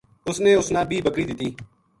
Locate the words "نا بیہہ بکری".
0.73-1.23